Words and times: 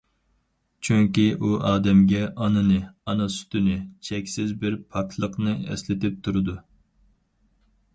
چۈنكى 0.87 1.25
ئۇ 1.47 1.51
ئادەمگە 1.71 2.23
ئانىنى، 2.29 2.79
ئانا 2.87 3.29
سۈتىنى، 3.37 3.79
چەكسىز 4.09 4.59
بىر 4.65 4.83
پاكلىقنى 4.97 5.59
ئەسلىتىپ 5.69 6.23
تۇرىدۇ. 6.29 6.63